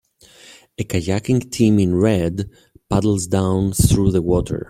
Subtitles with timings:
[0.79, 2.49] A kayaking team in red
[2.89, 4.59] paddles down through the water.